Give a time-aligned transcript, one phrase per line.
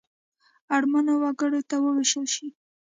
[0.75, 2.47] اړمنو وګړو ته ووېشل شي.